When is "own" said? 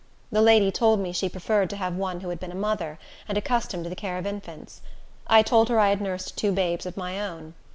7.23-7.53